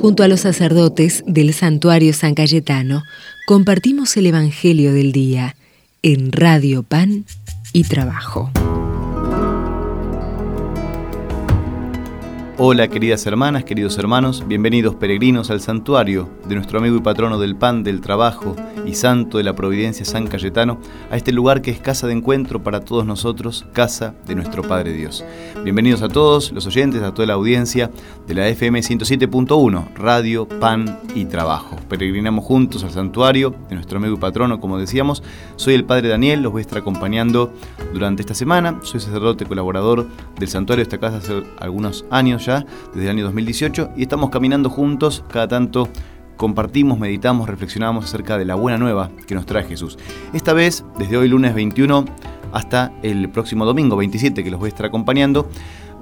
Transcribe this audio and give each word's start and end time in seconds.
Junto 0.00 0.22
a 0.22 0.28
los 0.28 0.40
sacerdotes 0.40 1.24
del 1.26 1.52
santuario 1.52 2.12
San 2.12 2.34
Cayetano, 2.34 3.02
compartimos 3.46 4.16
el 4.16 4.26
Evangelio 4.26 4.92
del 4.92 5.10
Día 5.10 5.56
en 6.02 6.30
Radio 6.30 6.84
Pan 6.84 7.24
y 7.72 7.82
Trabajo. 7.82 8.52
Hola 12.60 12.88
queridas 12.88 13.24
hermanas, 13.24 13.62
queridos 13.62 13.98
hermanos, 13.98 14.42
bienvenidos 14.44 14.96
peregrinos 14.96 15.48
al 15.52 15.60
santuario 15.60 16.28
de 16.48 16.56
nuestro 16.56 16.80
amigo 16.80 16.96
y 16.96 17.00
patrono 17.00 17.38
del 17.38 17.54
pan, 17.54 17.84
del 17.84 18.00
trabajo 18.00 18.56
y 18.84 18.94
santo 18.94 19.38
de 19.38 19.44
la 19.44 19.54
providencia 19.54 20.04
San 20.04 20.26
Cayetano, 20.26 20.80
a 21.08 21.16
este 21.16 21.30
lugar 21.30 21.62
que 21.62 21.70
es 21.70 21.78
casa 21.78 22.08
de 22.08 22.14
encuentro 22.14 22.60
para 22.60 22.80
todos 22.80 23.06
nosotros, 23.06 23.64
casa 23.72 24.16
de 24.26 24.34
nuestro 24.34 24.64
Padre 24.64 24.92
Dios. 24.92 25.24
Bienvenidos 25.62 26.02
a 26.02 26.08
todos 26.08 26.50
los 26.50 26.66
oyentes, 26.66 27.00
a 27.02 27.14
toda 27.14 27.26
la 27.26 27.34
audiencia 27.34 27.92
de 28.26 28.34
la 28.34 28.48
FM 28.48 28.80
107.1, 28.80 29.94
Radio, 29.94 30.48
Pan 30.48 30.98
y 31.14 31.26
Trabajo. 31.26 31.76
Peregrinamos 31.88 32.44
juntos 32.44 32.82
al 32.82 32.90
santuario 32.90 33.54
de 33.68 33.76
nuestro 33.76 33.98
amigo 33.98 34.16
y 34.16 34.18
patrono, 34.18 34.58
como 34.58 34.78
decíamos. 34.78 35.22
Soy 35.54 35.74
el 35.74 35.84
Padre 35.84 36.08
Daniel, 36.08 36.42
los 36.42 36.50
voy 36.50 36.60
a 36.60 36.62
estar 36.62 36.78
acompañando 36.78 37.52
durante 37.92 38.22
esta 38.22 38.34
semana. 38.34 38.80
Soy 38.82 38.98
sacerdote 38.98 39.46
colaborador 39.46 40.08
del 40.40 40.48
santuario 40.48 40.84
de 40.84 40.88
esta 40.88 40.98
casa 40.98 41.18
hace 41.18 41.44
algunos 41.60 42.04
años 42.10 42.47
desde 42.48 43.04
el 43.04 43.10
año 43.10 43.24
2018, 43.24 43.90
y 43.96 44.02
estamos 44.02 44.30
caminando 44.30 44.70
juntos, 44.70 45.24
cada 45.30 45.48
tanto 45.48 45.88
compartimos, 46.36 46.98
meditamos, 46.98 47.48
reflexionamos 47.48 48.06
acerca 48.06 48.38
de 48.38 48.46
la 48.46 48.54
buena 48.54 48.78
nueva 48.78 49.10
que 49.26 49.34
nos 49.34 49.44
trae 49.44 49.64
Jesús. 49.64 49.98
Esta 50.32 50.54
vez, 50.54 50.84
desde 50.98 51.18
hoy 51.18 51.28
lunes 51.28 51.54
21 51.54 52.06
hasta 52.52 52.92
el 53.02 53.28
próximo 53.28 53.66
domingo 53.66 53.96
27, 53.96 54.42
que 54.42 54.50
los 54.50 54.58
voy 54.58 54.68
a 54.68 54.70
estar 54.70 54.86
acompañando, 54.86 55.48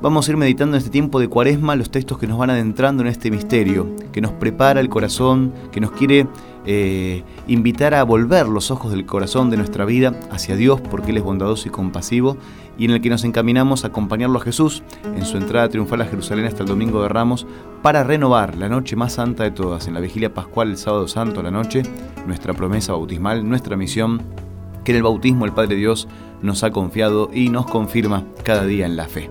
vamos 0.00 0.28
a 0.28 0.30
ir 0.30 0.36
meditando 0.36 0.76
en 0.76 0.78
este 0.78 0.90
tiempo 0.90 1.18
de 1.18 1.28
cuaresma 1.28 1.74
los 1.74 1.90
textos 1.90 2.18
que 2.18 2.26
nos 2.26 2.38
van 2.38 2.50
adentrando 2.50 3.02
en 3.02 3.08
este 3.08 3.30
misterio, 3.30 3.96
que 4.12 4.20
nos 4.20 4.32
prepara 4.32 4.80
el 4.80 4.88
corazón, 4.88 5.52
que 5.72 5.80
nos 5.80 5.90
quiere 5.92 6.28
eh, 6.66 7.22
invitar 7.46 7.94
a 7.94 8.02
volver 8.02 8.48
los 8.48 8.70
ojos 8.70 8.90
del 8.90 9.06
corazón 9.06 9.50
de 9.50 9.56
nuestra 9.56 9.84
vida 9.84 10.18
hacia 10.30 10.56
Dios, 10.56 10.80
porque 10.80 11.12
Él 11.12 11.18
es 11.18 11.22
bondadoso 11.22 11.68
y 11.68 11.70
compasivo, 11.70 12.36
y 12.76 12.84
en 12.84 12.90
el 12.90 13.00
que 13.00 13.08
nos 13.08 13.24
encaminamos 13.24 13.84
a 13.84 13.88
acompañarlo 13.88 14.38
a 14.38 14.42
Jesús 14.42 14.82
en 15.04 15.24
su 15.24 15.36
entrada 15.36 15.68
triunfal 15.68 16.02
a 16.02 16.06
Jerusalén 16.06 16.44
hasta 16.44 16.62
el 16.62 16.68
Domingo 16.68 17.02
de 17.02 17.08
Ramos, 17.08 17.46
para 17.82 18.04
renovar 18.04 18.56
la 18.56 18.68
noche 18.68 18.96
más 18.96 19.14
santa 19.14 19.44
de 19.44 19.52
todas, 19.52 19.86
en 19.86 19.94
la 19.94 20.00
vigilia 20.00 20.34
pascual 20.34 20.70
el 20.70 20.76
sábado 20.76 21.08
santo 21.08 21.40
a 21.40 21.42
la 21.44 21.50
noche, 21.50 21.82
nuestra 22.26 22.52
promesa 22.52 22.92
bautismal, 22.92 23.48
nuestra 23.48 23.76
misión, 23.76 24.22
que 24.84 24.92
en 24.92 24.96
el 24.96 25.02
bautismo 25.02 25.44
el 25.44 25.52
Padre 25.52 25.76
Dios 25.76 26.08
nos 26.42 26.64
ha 26.64 26.70
confiado 26.70 27.30
y 27.32 27.48
nos 27.48 27.66
confirma 27.66 28.24
cada 28.44 28.64
día 28.64 28.86
en 28.86 28.96
la 28.96 29.06
fe. 29.06 29.30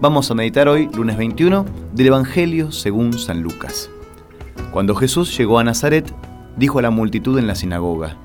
Vamos 0.00 0.30
a 0.30 0.34
meditar 0.34 0.68
hoy, 0.68 0.88
lunes 0.92 1.16
21, 1.16 1.64
del 1.92 2.06
Evangelio 2.08 2.72
según 2.72 3.12
San 3.12 3.42
Lucas. 3.42 3.88
Cuando 4.72 4.94
Jesús 4.94 5.36
llegó 5.36 5.58
a 5.58 5.64
Nazaret, 5.64 6.12
dijo 6.56 6.78
a 6.78 6.82
la 6.82 6.90
multitud 6.90 7.38
en 7.38 7.46
la 7.46 7.54
sinagoga, 7.54 8.16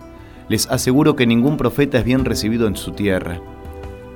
Les 0.49 0.67
aseguro 0.67 1.15
que 1.15 1.27
ningún 1.27 1.57
profeta 1.57 1.99
es 1.99 2.05
bien 2.05 2.25
recibido 2.25 2.67
en 2.67 2.75
su 2.75 2.91
tierra. 2.91 3.41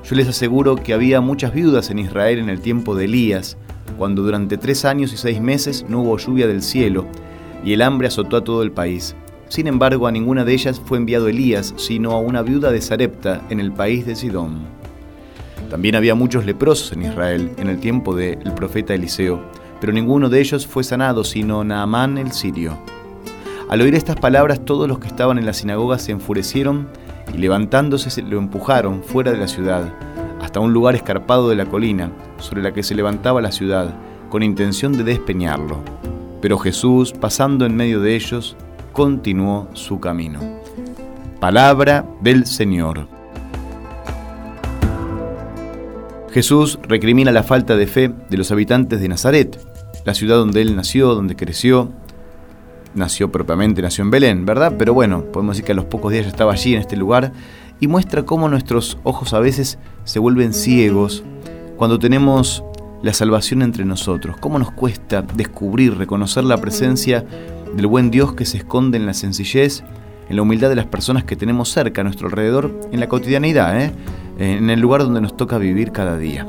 Yo 0.04 0.16
les 0.16 0.28
aseguro 0.28 0.76
que 0.76 0.94
había 0.94 1.22
muchas 1.22 1.54
viudas 1.54 1.90
en 1.90 2.00
Israel 2.00 2.40
en 2.40 2.50
el 2.50 2.62
tiempo 2.62 2.96
de 2.96 3.06
Elías, 3.06 3.58
cuando 3.98 4.24
durante 4.24 4.58
tres 4.58 4.86
años 4.86 5.14
y 5.14 5.18
seis 5.18 5.42
meses 5.42 5.86
no 5.88 6.02
hubo 6.02 6.18
lluvia 6.18 6.48
del 6.48 6.62
cielo, 6.62 7.06
y 7.64 7.74
el 7.74 7.82
hambre 7.82 8.08
azotó 8.08 8.38
a 8.38 8.44
todo 8.44 8.64
el 8.64 8.72
país. 8.72 9.16
Sin 9.50 9.68
embargo, 9.68 10.08
a 10.08 10.12
ninguna 10.12 10.46
de 10.46 10.54
ellas 10.54 10.82
fue 10.84 10.98
enviado 10.98 11.28
Elías, 11.28 11.74
sino 11.78 12.12
a 12.12 12.20
una 12.20 12.42
viuda 12.42 12.72
de 12.72 12.82
Sarepta 12.82 13.46
en 13.50 13.60
el 13.60 13.72
país 13.72 14.06
de 14.06 14.16
Sidón. 14.16 14.62
También 15.70 15.96
había 15.96 16.16
muchos 16.16 16.46
leprosos 16.46 16.94
en 16.94 17.04
Israel 17.04 17.52
en 17.58 17.68
el 17.68 17.80
tiempo 17.80 18.16
del 18.16 18.54
profeta 18.56 18.94
Eliseo, 18.94 19.42
pero 19.80 19.94
ninguno 19.94 20.30
de 20.30 20.40
ellos 20.40 20.66
fue 20.66 20.84
sanado 20.84 21.24
sino 21.24 21.64
Naamán 21.64 22.18
el 22.18 22.32
sirio. 22.32 22.78
Al 23.72 23.80
oír 23.80 23.96
estas 23.96 24.18
palabras 24.18 24.66
todos 24.66 24.86
los 24.86 25.00
que 25.00 25.08
estaban 25.08 25.38
en 25.38 25.46
la 25.46 25.54
sinagoga 25.54 25.98
se 25.98 26.12
enfurecieron 26.12 26.90
y 27.34 27.38
levantándose 27.38 28.22
lo 28.22 28.38
empujaron 28.38 29.02
fuera 29.02 29.32
de 29.32 29.38
la 29.38 29.48
ciudad, 29.48 29.94
hasta 30.42 30.60
un 30.60 30.74
lugar 30.74 30.94
escarpado 30.96 31.48
de 31.48 31.56
la 31.56 31.66
colina, 31.66 32.12
sobre 32.38 32.62
la 32.62 32.74
que 32.74 32.84
se 32.84 32.96
levantaba 32.96 33.42
la 33.42 33.54
ciudad, 33.54 33.96
con 34.30 34.44
intención 34.44 34.92
de 34.98 35.06
despeñarlo. 35.06 35.82
Pero 36.42 36.58
Jesús, 36.58 37.14
pasando 37.14 37.66
en 37.66 37.78
medio 37.78 38.02
de 38.02 38.14
ellos, 38.14 38.58
continuó 38.92 39.70
su 39.72 40.02
camino. 40.02 40.42
Palabra 41.40 42.06
del 42.20 42.48
Señor. 42.48 43.08
Jesús 46.34 46.78
recrimina 46.84 47.32
la 47.32 47.44
falta 47.44 47.78
de 47.78 47.88
fe 47.88 48.12
de 48.30 48.36
los 48.36 48.52
habitantes 48.52 49.00
de 49.00 49.08
Nazaret, 49.08 49.58
la 50.04 50.14
ciudad 50.14 50.36
donde 50.36 50.62
él 50.62 50.76
nació, 50.76 51.16
donde 51.16 51.38
creció. 51.38 51.90
Nació 52.94 53.32
propiamente, 53.32 53.82
nació 53.82 54.04
en 54.04 54.12
Belén, 54.12 54.46
¿verdad? 54.46 54.76
Pero 54.78 54.94
bueno, 54.94 55.24
podemos 55.24 55.56
decir 55.56 55.66
que 55.66 55.72
a 55.72 55.76
los 55.76 55.86
pocos 55.86 56.12
días 56.12 56.26
ya 56.26 56.32
estaba 56.32 56.52
allí 56.52 56.74
en 56.74 56.82
este 56.82 56.98
lugar 56.98 57.32
y 57.80 57.88
muestra 57.88 58.24
cómo 58.24 58.50
nuestros 58.50 58.98
ojos 59.04 59.34
a 59.34 59.40
veces 59.40 59.80
se 60.04 60.20
vuelven 60.20 60.54
ciegos 60.54 61.24
cuando 61.78 62.00
tenemos 62.00 62.64
la 63.02 63.14
salvación 63.14 63.62
entre 63.62 63.86
nosotros, 63.86 64.38
cómo 64.40 64.60
nos 64.60 64.72
cuesta 64.72 65.22
descubrir, 65.22 65.98
reconocer 65.98 66.44
la 66.44 66.58
presencia 66.58 67.26
del 67.76 67.88
buen 67.88 68.12
Dios 68.12 68.34
que 68.34 68.46
se 68.46 68.58
esconde 68.58 68.98
en 68.98 69.06
la 69.06 69.14
sencillez, 69.14 69.84
en 70.30 70.36
la 70.36 70.44
humildad 70.44 70.70
de 70.70 70.76
las 70.76 70.86
personas 70.86 71.24
que 71.24 71.36
tenemos 71.36 71.70
cerca 71.70 72.02
a 72.02 72.04
nuestro 72.04 72.28
alrededor, 72.28 72.72
en 72.92 73.00
la 73.00 73.10
cotidianidad, 73.10 73.82
¿eh? 73.82 73.92
en 74.38 74.70
el 74.70 74.80
lugar 74.80 75.04
donde 75.04 75.22
nos 75.22 75.36
toca 75.36 75.58
vivir 75.58 75.92
cada 75.92 76.18
día. 76.18 76.48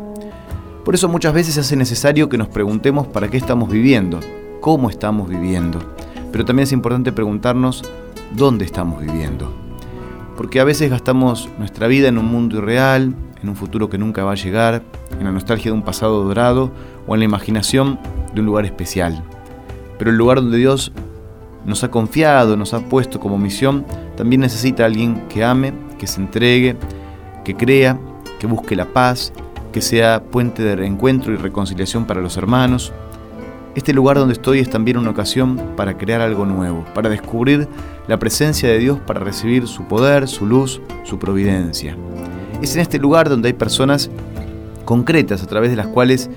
Por 0.85 0.95
eso 0.95 1.09
muchas 1.09 1.33
veces 1.33 1.59
hace 1.59 1.77
necesario 1.77 2.29
que 2.29 2.37
nos 2.37 2.49
preguntemos 2.49 3.07
para 3.07 3.29
qué 3.29 3.37
estamos 3.37 3.71
viviendo, 3.71 4.21
cómo 4.61 4.91
estamos 4.91 5.29
viviendo, 5.29 5.79
pero 6.33 6.45
también 6.45 6.65
es 6.65 6.73
importante 6.73 7.13
preguntarnos 7.13 7.85
dónde 8.35 8.65
estamos 8.65 9.01
viviendo. 9.01 9.53
Porque 10.37 10.61
a 10.61 10.65
veces 10.65 10.91
gastamos 10.91 11.49
nuestra 11.59 11.87
vida 11.87 12.09
en 12.09 12.19
un 12.19 12.27
mundo 12.27 12.57
irreal, 12.59 13.15
en 13.43 13.49
un 13.49 13.55
futuro 13.55 13.91
que 13.91 13.99
nunca 13.99 14.25
va 14.25 14.33
a 14.33 14.37
llegar, 14.37 14.83
en 15.19 15.25
la 15.25 15.33
nostalgia 15.33 15.71
de 15.71 15.77
un 15.77 15.83
pasado 15.83 16.25
dorado 16.25 16.73
o 17.07 17.15
en 17.15 17.21
la 17.21 17.27
imaginación 17.27 17.99
de 18.35 18.41
un 18.41 18.47
lugar 18.47 18.65
especial. 18.65 19.23
Pero 19.99 20.11
el 20.11 20.17
lugar 20.17 20.39
donde 20.39 20.57
Dios 20.57 20.93
nos 21.65 21.85
ha 21.85 21.91
confiado, 21.91 22.57
nos 22.57 22.75
ha 22.75 22.81
puesto 22.81 23.21
como 23.21 23.39
misión, 23.39 23.85
también 24.17 24.41
necesita 24.41 24.83
a 24.83 24.87
alguien 24.87 25.29
que 25.29 25.45
ame, 25.45 25.75
que 25.99 26.07
se 26.07 26.21
entregue, 26.21 26.77
que 27.45 27.55
crea, 27.55 27.99
que 28.41 28.47
busque 28.47 28.75
la 28.75 28.87
paz, 28.87 29.33
que 29.73 29.81
sea 29.81 30.25
puente 30.25 30.63
de 30.63 30.77
reencuentro 30.77 31.33
y 31.33 31.37
reconciliación 31.37 32.05
para 32.07 32.21
los 32.21 32.37
hermanos. 32.37 32.93
Este 33.75 33.95
lugar 33.95 34.19
donde 34.19 34.35
estoy 34.35 34.59
es 34.59 34.69
también 34.69 34.99
una 34.99 35.11
ocasión 35.11 35.73
para 35.77 35.97
crear 35.97 36.21
algo 36.21 36.45
nuevo, 36.45 36.85
para 36.95 37.09
descubrir 37.09 37.69
la 38.07 38.19
presencia 38.19 38.69
de 38.69 38.79
Dios, 38.79 39.01
para 39.01 39.21
recibir 39.21 39.67
su 39.67 39.85
poder, 39.85 40.29
su 40.29 40.45
luz, 40.47 40.83
su 41.05 41.19
providencia. 41.19 41.97
Es 42.61 42.75
en 42.75 42.83
este 42.83 42.99
lugar 42.99 43.31
donde 43.31 43.49
hay 43.49 43.55
personas 43.55 44.11
concretas 44.85 45.43
a 45.43 45.47
través 45.47 45.71
de 45.71 45.77
las 45.77 45.87
cuales 45.87 46.29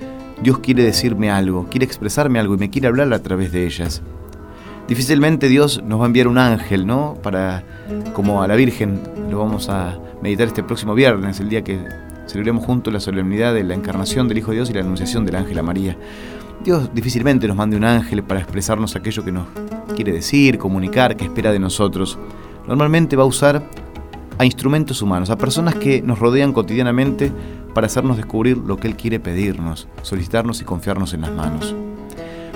Dios 0.42 0.60
quiere 0.60 0.82
decirme 0.82 1.30
algo, 1.30 1.66
quiere 1.70 1.84
expresarme 1.84 2.38
algo 2.38 2.54
y 2.54 2.58
me 2.58 2.70
quiere 2.70 2.88
hablar 2.88 3.12
a 3.12 3.22
través 3.22 3.52
de 3.52 3.66
ellas. 3.66 4.00
Difícilmente 4.88 5.48
Dios 5.48 5.82
nos 5.84 6.00
va 6.00 6.04
a 6.04 6.06
enviar 6.06 6.28
un 6.28 6.38
ángel, 6.38 6.86
¿no? 6.86 7.18
Para, 7.22 7.64
como 8.14 8.42
a 8.42 8.48
la 8.48 8.54
Virgen, 8.54 9.00
lo 9.30 9.38
vamos 9.40 9.68
a 9.68 9.98
meditar 10.22 10.46
este 10.46 10.62
próximo 10.62 10.94
viernes, 10.94 11.38
el 11.40 11.50
día 11.50 11.62
que 11.62 11.80
celebremos 12.26 12.64
juntos 12.64 12.92
la 12.92 13.00
solemnidad 13.00 13.52
de 13.52 13.62
la 13.62 13.74
encarnación 13.74 14.26
del 14.26 14.38
Hijo 14.38 14.52
de 14.52 14.58
Dios 14.58 14.70
y 14.70 14.72
la 14.72 14.80
anunciación 14.80 15.26
del 15.26 15.36
ángel 15.36 15.58
a 15.58 15.62
María. 15.62 15.96
Dios 16.64 16.90
difícilmente 16.92 17.46
nos 17.46 17.56
mande 17.56 17.76
un 17.76 17.84
ángel 17.84 18.22
para 18.24 18.40
expresarnos 18.40 18.96
aquello 18.96 19.24
que 19.24 19.32
nos 19.32 19.46
quiere 19.94 20.12
decir, 20.12 20.58
comunicar, 20.58 21.16
que 21.16 21.24
espera 21.24 21.52
de 21.52 21.58
nosotros. 21.58 22.18
Normalmente 22.66 23.16
va 23.16 23.22
a 23.22 23.26
usar 23.26 23.62
a 24.38 24.44
instrumentos 24.44 25.00
humanos, 25.02 25.30
a 25.30 25.38
personas 25.38 25.74
que 25.76 26.02
nos 26.02 26.18
rodean 26.18 26.52
cotidianamente 26.52 27.32
para 27.74 27.86
hacernos 27.86 28.16
descubrir 28.16 28.58
lo 28.58 28.76
que 28.76 28.88
Él 28.88 28.96
quiere 28.96 29.20
pedirnos, 29.20 29.88
solicitarnos 30.02 30.60
y 30.60 30.64
confiarnos 30.64 31.14
en 31.14 31.22
las 31.22 31.32
manos. 31.32 31.74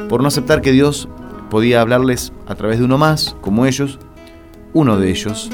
Por 0.08 0.22
no 0.22 0.28
aceptar 0.28 0.60
que 0.60 0.72
Dios 0.72 1.08
podía 1.50 1.80
hablarles 1.80 2.32
a 2.48 2.54
través 2.54 2.78
de 2.78 2.84
uno 2.84 2.98
más, 2.98 3.36
como 3.40 3.66
ellos, 3.66 3.98
uno 4.72 4.96
de 4.96 5.10
ellos, 5.10 5.50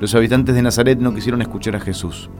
los 0.00 0.14
habitantes 0.14 0.54
de 0.54 0.62
Nazaret 0.62 0.98
no 0.98 1.14
quisieron 1.14 1.42
escuchar 1.42 1.76
a 1.76 1.80
Jesús, 1.80 2.30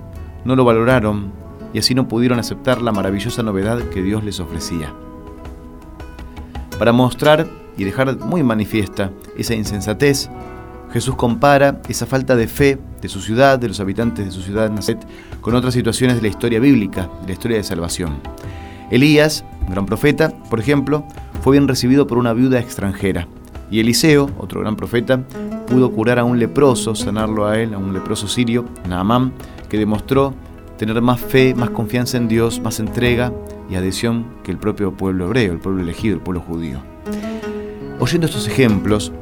no 0.45 0.57
lo 0.57 0.65
valoraron 0.65 1.33
y 1.73 1.79
así 1.79 1.95
no 1.95 2.09
pudieron 2.09 2.39
aceptar 2.39 2.81
la 2.81 2.93
maravillosa 2.93 3.43
novedad 3.43 3.79
que 3.91 4.03
Dios 4.03 4.25
les 4.25 4.41
ofrecía. 4.41 4.95
Para 6.79 6.93
mostrar 6.93 7.49
y 7.77 7.83
dejar 7.85 8.17
muy 8.19 8.43
manifiesta 8.45 9.11
esa 9.37 9.55
insensatez, 9.55 10.31
Jesús 10.93 11.17
compara 11.17 11.83
esa 11.89 12.07
falta 12.07 12.37
de 12.37 12.47
fe 12.47 12.79
de 13.03 13.09
su 13.09 13.21
ciudad, 13.21 13.59
de 13.59 13.69
los 13.69 13.81
habitantes 13.81 14.25
de 14.25 14.31
su 14.31 14.43
ciudad 14.43 14.71
Nazaret, 14.71 15.05
con 15.41 15.55
otras 15.55 15.75
situaciones 15.75 16.17
de 16.17 16.23
la 16.23 16.29
historia 16.29 16.61
bíblica, 16.61 17.11
de 17.23 17.27
la 17.27 17.33
historia 17.33 17.57
de 17.57 17.65
salvación. 17.65 18.21
Elías, 18.91 19.45
gran 19.69 19.87
profeta, 19.87 20.33
por 20.49 20.61
ejemplo, 20.61 21.05
fue 21.43 21.53
bien 21.53 21.69
recibido 21.69 22.07
por 22.07 22.17
una 22.17 22.33
viuda 22.33 22.61
extranjera. 22.61 23.27
Y 23.71 23.81
Eliseo, 23.81 24.31
otro 24.39 24.61
gran 24.61 24.77
profeta, 24.77 25.21
pudo 25.67 25.91
curar 25.91 26.21
a 26.21 26.25
un 26.25 26.39
leproso, 26.39 26.95
sanarlo 26.95 27.47
a 27.47 27.59
él, 27.59 27.75
a 27.75 27.79
un 27.79 27.93
leproso 27.93 28.29
sirio, 28.29 28.65
Naamán, 28.89 29.33
que 29.69 29.79
demostró 29.79 30.33
tener 30.79 31.03
más 31.03 31.21
fe, 31.21 31.55
más 31.55 31.71
confianza 31.71 32.17
en 32.17 32.29
Dios, 32.29 32.61
más 32.61 32.81
entrega 32.81 33.33
y 33.69 33.75
adhesión 33.75 34.27
que 34.43 34.51
el 34.51 34.59
propio 34.59 34.93
pueblo 34.93 35.27
hebreo, 35.27 35.53
el 35.53 35.59
pueblo 35.59 35.83
elegido, 35.83 36.17
el 36.17 36.23
pueblo 36.23 36.41
judío. 36.41 36.81
Oyendo 38.01 38.27
estos 38.27 38.47
ejemplos, 38.47 39.13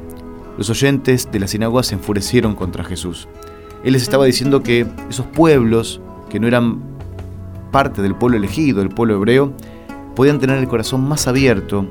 los 0.57 0.69
oyentes 0.69 1.29
de 1.31 1.39
la 1.39 1.47
sinagoga 1.47 1.83
se 1.83 1.95
enfurecieron 1.95 2.55
contra 2.55 2.83
Jesús. 2.83 3.27
Él 3.83 3.93
les 3.93 4.01
estaba 4.01 4.25
diciendo 4.25 4.63
que 4.63 4.87
esos 5.09 5.25
pueblos, 5.27 6.01
que 6.29 6.39
no 6.39 6.47
eran 6.47 6.81
parte 7.71 8.01
del 8.01 8.15
pueblo 8.15 8.37
elegido, 8.37 8.81
el 8.81 8.89
pueblo 8.89 9.15
hebreo, 9.15 9.53
podían 10.15 10.39
tener 10.39 10.57
el 10.57 10.67
corazón 10.67 11.07
más 11.07 11.27
abierto 11.27 11.85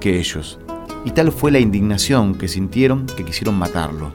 que 0.00 0.18
ellos. 0.18 0.58
Y 1.04 1.12
tal 1.12 1.32
fue 1.32 1.50
la 1.50 1.60
indignación 1.60 2.34
que 2.34 2.48
sintieron 2.48 3.06
que 3.06 3.24
quisieron 3.24 3.56
matarlo, 3.56 4.12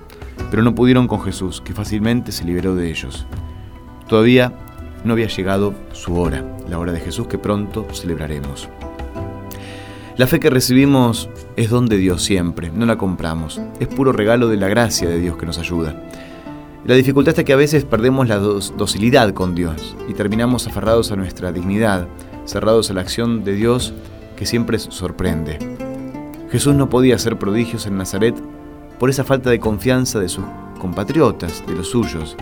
pero 0.52 0.62
no 0.62 0.76
pudieron 0.76 1.08
con 1.08 1.22
Jesús, 1.22 1.62
que 1.62 1.74
fácilmente 1.74 2.32
se 2.32 2.44
liberó 2.44 2.76
de 2.76 2.90
ellos. 2.90 3.26
Todavía 4.08 4.54
no 5.04 5.14
había 5.14 5.28
llegado 5.28 5.74
su 5.92 6.18
hora, 6.20 6.44
la 6.70 6.80
hora 6.80 6.92
de 6.92 7.00
Jesús 7.00 7.28
que 7.28 7.38
pronto 7.38 7.88
celebraremos. 7.94 8.70
La 10.16 10.28
fe 10.28 10.40
que 10.40 10.50
recibimos 10.50 11.30
es 11.56 11.70
don 11.70 11.88
de 11.88 11.98
Dios 11.98 12.22
siempre, 12.22 12.72
no 12.72 12.86
la 12.86 12.98
compramos, 12.98 13.60
es 13.80 13.88
puro 13.88 14.12
regalo 14.12 14.48
de 14.48 14.58
la 14.58 14.68
gracia 14.68 15.10
de 15.10 15.20
Dios 15.20 15.38
que 15.38 15.46
nos 15.46 15.58
ayuda. 15.58 15.96
La 16.86 16.96
dificultad 16.96 17.40
es 17.40 17.46
que 17.46 17.54
a 17.54 17.58
veces 17.58 17.86
perdemos 17.86 18.28
la 18.28 18.38
docilidad 18.38 19.34
con 19.34 19.56
Dios 19.56 19.96
y 20.08 20.14
terminamos 20.14 20.68
aferrados 20.68 21.12
a 21.12 21.16
nuestra 21.16 21.52
dignidad, 21.52 22.08
cerrados 22.46 22.92
a 22.92 22.94
la 22.94 23.02
acción 23.02 23.44
de 23.44 23.54
Dios 23.54 23.94
que 24.36 24.46
siempre 24.46 24.78
sorprende. 24.78 25.58
Jesús 26.52 26.76
no 26.76 26.90
podía 26.90 27.16
hacer 27.16 27.40
prodigios 27.40 27.88
en 27.88 27.98
Nazaret 27.98 28.36
por 29.00 29.10
esa 29.10 29.24
falta 29.24 29.50
de 29.50 29.60
confianza 29.60 30.20
de 30.20 30.30
sus 30.30 30.46
compatriotas, 30.80 31.66
de 31.66 31.74
los 31.74 31.90
suyos. 31.90 32.38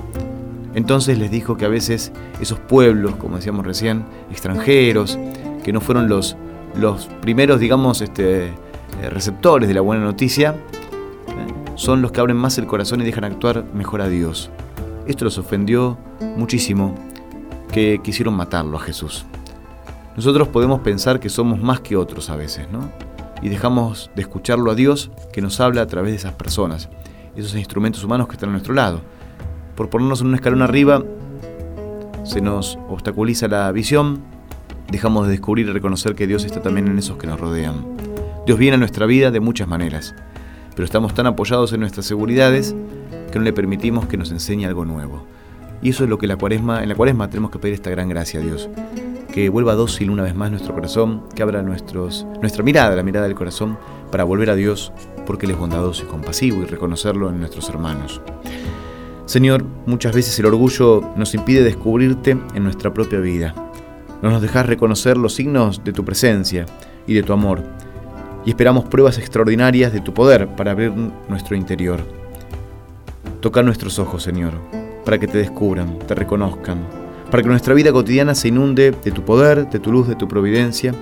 Entonces 0.73 1.17
les 1.17 1.29
dijo 1.31 1.57
que 1.57 1.65
a 1.65 1.69
veces 1.69 2.11
esos 2.39 2.59
pueblos, 2.59 3.15
como 3.15 3.35
decíamos 3.35 3.65
recién, 3.65 4.05
extranjeros, 4.29 5.19
que 5.63 5.73
no 5.73 5.81
fueron 5.81 6.07
los, 6.07 6.37
los 6.79 7.07
primeros, 7.21 7.59
digamos, 7.59 8.01
este, 8.01 8.47
eh, 8.47 9.09
receptores 9.09 9.67
de 9.67 9.75
la 9.75 9.81
buena 9.81 10.03
noticia, 10.03 10.51
eh, 10.51 11.53
son 11.75 12.01
los 12.01 12.11
que 12.11 12.19
abren 12.19 12.37
más 12.37 12.57
el 12.57 12.67
corazón 12.67 13.01
y 13.01 13.05
dejan 13.05 13.25
actuar 13.25 13.65
mejor 13.73 14.01
a 14.01 14.07
Dios. 14.07 14.49
Esto 15.07 15.25
los 15.25 15.37
ofendió 15.37 15.97
muchísimo, 16.37 16.95
que 17.71 17.99
quisieron 18.03 18.35
matarlo 18.35 18.77
a 18.77 18.81
Jesús. 18.81 19.25
Nosotros 20.15 20.49
podemos 20.49 20.81
pensar 20.81 21.19
que 21.19 21.29
somos 21.29 21.61
más 21.61 21.79
que 21.79 21.95
otros 21.95 22.29
a 22.29 22.35
veces, 22.35 22.67
¿no? 22.71 22.91
Y 23.41 23.49
dejamos 23.49 24.11
de 24.15 24.21
escucharlo 24.21 24.71
a 24.71 24.75
Dios 24.75 25.09
que 25.31 25.41
nos 25.41 25.59
habla 25.59 25.81
a 25.81 25.87
través 25.87 26.11
de 26.11 26.17
esas 26.17 26.33
personas, 26.33 26.89
esos 27.35 27.55
instrumentos 27.55 28.03
humanos 28.03 28.27
que 28.27 28.33
están 28.33 28.49
a 28.49 28.51
nuestro 28.51 28.73
lado. 28.73 29.01
Por 29.75 29.89
ponernos 29.89 30.21
en 30.21 30.27
un 30.27 30.35
escalón 30.35 30.61
arriba, 30.61 31.03
se 32.23 32.41
nos 32.41 32.77
obstaculiza 32.89 33.47
la 33.47 33.71
visión, 33.71 34.21
dejamos 34.91 35.25
de 35.25 35.31
descubrir 35.31 35.67
y 35.67 35.71
reconocer 35.71 36.15
que 36.15 36.27
Dios 36.27 36.45
está 36.45 36.61
también 36.61 36.87
en 36.87 36.99
esos 36.99 37.17
que 37.17 37.27
nos 37.27 37.39
rodean. 37.39 37.85
Dios 38.45 38.59
viene 38.59 38.75
a 38.75 38.77
nuestra 38.79 39.05
vida 39.05 39.31
de 39.31 39.39
muchas 39.39 39.67
maneras, 39.67 40.13
pero 40.75 40.85
estamos 40.85 41.13
tan 41.13 41.27
apoyados 41.27 41.73
en 41.73 41.79
nuestras 41.79 42.05
seguridades 42.05 42.75
que 43.31 43.39
no 43.39 43.45
le 43.45 43.53
permitimos 43.53 44.07
que 44.07 44.17
nos 44.17 44.31
enseñe 44.31 44.65
algo 44.65 44.85
nuevo. 44.85 45.25
Y 45.81 45.89
eso 45.89 46.03
es 46.03 46.09
lo 46.09 46.17
que 46.17 46.27
la 46.27 46.35
cuaresma, 46.35 46.83
en 46.83 46.89
la 46.89 46.95
cuaresma 46.95 47.29
tenemos 47.29 47.49
que 47.51 47.59
pedir 47.59 47.73
esta 47.73 47.89
gran 47.89 48.09
gracia 48.09 48.39
a 48.39 48.43
Dios, 48.43 48.69
que 49.33 49.49
vuelva 49.49 49.73
dócil 49.73 50.09
una 50.11 50.23
vez 50.23 50.35
más 50.35 50.51
nuestro 50.51 50.73
corazón, 50.73 51.23
que 51.33 51.41
abra 51.41 51.63
nuestra 51.63 52.63
mirada, 52.63 52.95
la 52.95 53.03
mirada 53.03 53.27
del 53.27 53.35
corazón, 53.35 53.77
para 54.11 54.25
volver 54.25 54.49
a 54.49 54.55
Dios, 54.55 54.91
porque 55.25 55.45
Él 55.45 55.53
es 55.53 55.57
bondadoso 55.57 56.03
y 56.03 56.07
compasivo 56.07 56.61
y 56.61 56.65
reconocerlo 56.65 57.29
en 57.29 57.39
nuestros 57.39 57.69
hermanos. 57.69 58.21
Señor, 59.31 59.63
muchas 59.85 60.13
veces 60.13 60.37
el 60.39 60.45
orgullo 60.45 61.13
nos 61.15 61.33
impide 61.33 61.63
descubrirte 61.63 62.31
en 62.31 62.63
nuestra 62.65 62.93
propia 62.93 63.21
vida. 63.21 63.55
No 64.21 64.29
nos 64.29 64.41
dejas 64.41 64.65
reconocer 64.65 65.15
los 65.15 65.35
signos 65.35 65.85
de 65.85 65.93
tu 65.93 66.03
presencia 66.03 66.65
y 67.07 67.13
de 67.13 67.23
tu 67.23 67.31
amor, 67.31 67.63
y 68.45 68.49
esperamos 68.49 68.89
pruebas 68.89 69.17
extraordinarias 69.17 69.93
de 69.93 70.01
tu 70.01 70.13
poder 70.13 70.49
para 70.57 70.71
abrir 70.71 70.91
nuestro 71.29 71.55
interior. 71.55 72.01
Toca 73.39 73.63
nuestros 73.63 73.99
ojos, 73.99 74.21
Señor, 74.21 74.51
para 75.05 75.17
que 75.17 75.27
te 75.27 75.37
descubran, 75.37 75.97
te 75.99 76.13
reconozcan, 76.13 76.79
para 77.31 77.41
que 77.41 77.47
nuestra 77.47 77.73
vida 77.73 77.93
cotidiana 77.93 78.35
se 78.35 78.49
inunde 78.49 78.91
de 78.91 79.11
tu 79.11 79.23
poder, 79.23 79.69
de 79.69 79.79
tu 79.79 79.93
luz, 79.93 80.09
de 80.09 80.15
tu 80.15 80.27
providencia 80.27 80.93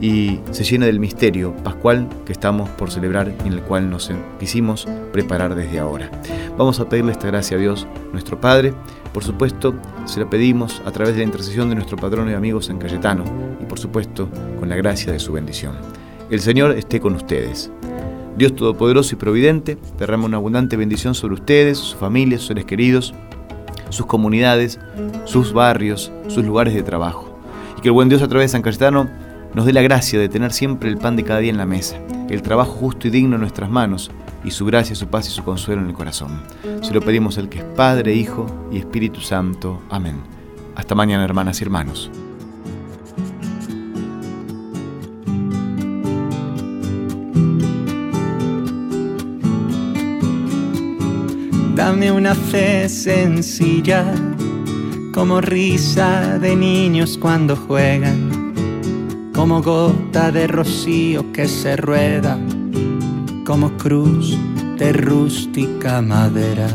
y 0.00 0.40
se 0.50 0.64
llene 0.64 0.86
del 0.86 1.00
misterio 1.00 1.54
pascual 1.62 2.08
que 2.24 2.32
estamos 2.32 2.68
por 2.70 2.90
celebrar 2.90 3.32
y 3.44 3.48
en 3.48 3.54
el 3.54 3.62
cual 3.62 3.90
nos 3.90 4.10
quisimos 4.38 4.86
preparar 5.12 5.54
desde 5.54 5.78
ahora. 5.78 6.10
Vamos 6.56 6.80
a 6.80 6.88
pedirle 6.88 7.12
esta 7.12 7.28
gracia 7.28 7.56
a 7.56 7.60
Dios, 7.60 7.86
nuestro 8.12 8.40
Padre. 8.40 8.74
Por 9.12 9.24
supuesto, 9.24 9.74
se 10.06 10.20
la 10.20 10.28
pedimos 10.28 10.82
a 10.84 10.90
través 10.90 11.14
de 11.14 11.20
la 11.20 11.26
intercesión 11.26 11.68
de 11.68 11.76
nuestro 11.76 11.96
patrono 11.96 12.30
y 12.30 12.34
amigo 12.34 12.60
San 12.60 12.78
Cayetano 12.78 13.24
y 13.60 13.64
por 13.64 13.78
supuesto 13.78 14.28
con 14.58 14.68
la 14.68 14.76
gracia 14.76 15.12
de 15.12 15.18
su 15.18 15.32
bendición. 15.32 15.74
El 16.30 16.40
Señor 16.40 16.72
esté 16.72 17.00
con 17.00 17.14
ustedes. 17.14 17.70
Dios 18.36 18.56
Todopoderoso 18.56 19.14
y 19.14 19.18
Providente 19.18 19.78
derrama 19.96 20.26
una 20.26 20.38
abundante 20.38 20.76
bendición 20.76 21.14
sobre 21.14 21.34
ustedes, 21.34 21.78
sus 21.78 21.94
familias, 21.94 22.40
sus 22.40 22.48
seres 22.48 22.64
queridos, 22.64 23.14
sus 23.90 24.06
comunidades, 24.06 24.80
sus 25.24 25.52
barrios, 25.52 26.10
sus 26.26 26.44
lugares 26.44 26.74
de 26.74 26.82
trabajo. 26.82 27.38
Y 27.78 27.80
que 27.80 27.88
el 27.88 27.92
buen 27.92 28.08
Dios 28.08 28.22
a 28.22 28.28
través 28.28 28.50
de 28.50 28.52
San 28.52 28.62
Cayetano 28.62 29.08
nos 29.54 29.66
dé 29.66 29.72
la 29.72 29.82
gracia 29.82 30.18
de 30.18 30.28
tener 30.28 30.52
siempre 30.52 30.88
el 30.88 30.98
pan 30.98 31.16
de 31.16 31.24
cada 31.24 31.40
día 31.40 31.50
en 31.50 31.58
la 31.58 31.66
mesa, 31.66 31.96
el 32.28 32.42
trabajo 32.42 32.72
justo 32.72 33.08
y 33.08 33.10
digno 33.10 33.36
en 33.36 33.40
nuestras 33.40 33.70
manos 33.70 34.10
y 34.44 34.50
su 34.50 34.66
gracia, 34.66 34.94
su 34.94 35.06
paz 35.06 35.28
y 35.28 35.30
su 35.30 35.44
consuelo 35.44 35.80
en 35.80 35.88
el 35.88 35.94
corazón. 35.94 36.42
Se 36.82 36.92
lo 36.92 37.00
pedimos 37.00 37.38
al 37.38 37.48
que 37.48 37.58
es 37.58 37.64
Padre, 37.64 38.14
Hijo 38.14 38.46
y 38.72 38.78
Espíritu 38.78 39.20
Santo. 39.20 39.80
Amén. 39.90 40.16
Hasta 40.74 40.94
mañana, 40.94 41.24
hermanas 41.24 41.60
y 41.60 41.64
hermanos. 41.64 42.10
Dame 51.74 52.10
una 52.10 52.34
fe 52.34 52.88
sencilla, 52.88 54.14
como 55.12 55.40
risa 55.40 56.38
de 56.38 56.56
niños 56.56 57.18
cuando 57.18 57.56
juegan, 57.56 58.23
como 59.34 59.60
gota 59.60 60.30
de 60.30 60.46
rocío 60.46 61.32
que 61.32 61.48
se 61.48 61.76
rueda, 61.76 62.38
como 63.44 63.76
cruz 63.76 64.38
de 64.78 64.92
rústica 64.92 66.00
madera. 66.00 66.68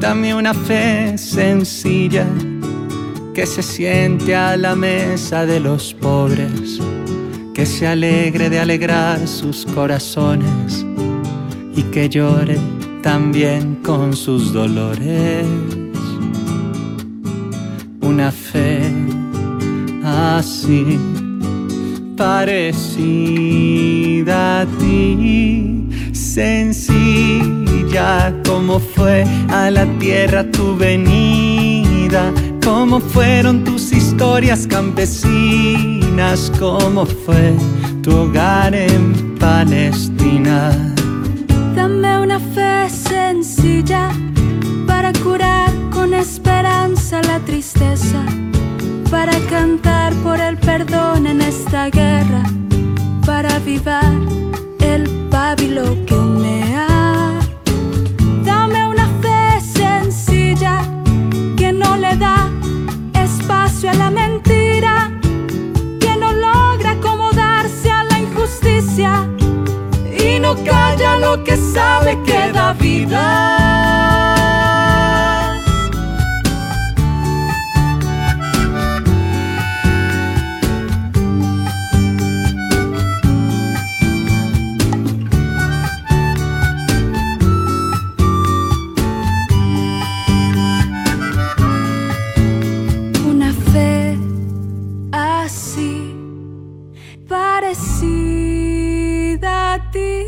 Dame 0.00 0.34
una 0.34 0.54
fe 0.54 1.18
sencilla 1.18 2.26
que 3.34 3.44
se 3.46 3.62
siente 3.62 4.34
a 4.34 4.56
la 4.56 4.74
mesa 4.74 5.44
de 5.44 5.60
los 5.60 5.92
pobres, 5.92 6.80
que 7.54 7.66
se 7.66 7.86
alegre 7.86 8.48
de 8.48 8.58
alegrar 8.58 9.28
sus 9.28 9.66
corazones 9.66 10.86
y 11.76 11.82
que 11.82 12.08
llore 12.08 12.58
también 13.02 13.76
con 13.82 14.16
sus 14.16 14.52
dolores. 14.52 15.46
Una 18.00 18.32
fe 18.32 18.47
así 20.18 20.98
parecida 22.16 23.60
a 24.62 24.66
ti, 24.78 25.88
sencilla 26.12 27.58
como 28.44 28.80
fue 28.80 29.24
a 29.50 29.70
la 29.70 29.86
tierra 29.98 30.44
tu 30.50 30.76
venida, 30.76 32.32
como 32.64 32.98
fueron 33.00 33.64
tus 33.64 33.92
historias 33.92 34.66
campesinas, 34.66 36.50
como 36.58 37.06
fue 37.06 37.54
tu 38.02 38.10
hogar 38.16 38.74
en 38.74 39.36
Palestina. 39.38 40.72
Dame 41.76 42.18
una 42.18 42.40
fe 42.40 42.90
sencilla 42.90 44.10
para 44.86 45.12
curar 45.12 45.70
con 45.90 46.12
esperanza 46.14 47.22
la 47.22 47.38
tristeza, 47.40 48.24
para 49.18 49.36
cantar 49.50 50.12
por 50.22 50.38
el 50.38 50.56
perdón 50.58 51.26
en 51.26 51.40
esta 51.40 51.90
guerra, 51.90 52.44
para 53.26 53.56
avivar 53.56 54.12
el 54.78 55.10
pábilo 55.28 55.82
que 56.06 56.17
parecida 97.78 99.38
para 99.40 99.90
ti. 99.90 100.24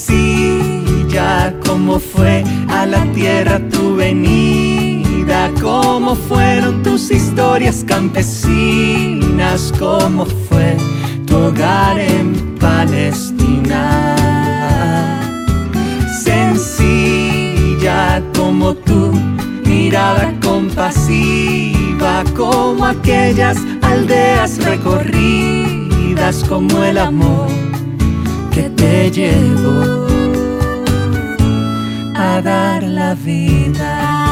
como 1.65 2.00
fue 2.00 2.44
a 2.70 2.86
la 2.86 3.04
tierra 3.13 3.60
tu 3.70 3.96
venida, 3.96 5.51
como 5.62 6.15
fueron 6.15 6.84
tus 6.84 7.12
historias 7.12 7.84
campesinas, 7.88 9.74
como 9.80 10.25
fue 10.25 10.77
tu 11.25 11.36
hogar 11.38 12.00
en 12.00 12.56
Palestina. 12.60 14.15
Sencilla 16.24 18.22
como 18.36 18.74
tu 18.74 19.12
mirada 19.65 20.34
compasiva, 20.42 22.24
como 22.36 22.86
aquellas 22.86 23.58
aldeas 23.82 24.58
recorridas, 24.63 25.75
como 26.50 26.84
el 26.84 26.98
amor 26.98 27.48
que 28.51 28.69
te 28.69 29.12
llevó 29.12 30.07
a 32.15 32.41
dar 32.41 32.84
la 32.84 33.13
vida. 33.13 34.25